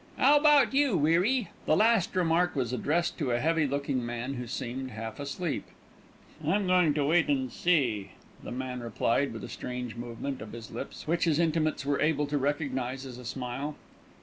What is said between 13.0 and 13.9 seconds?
as a smile.